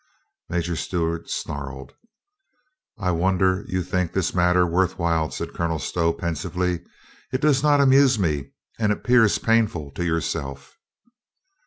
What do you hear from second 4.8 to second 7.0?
while," said Colonel Stow pensively.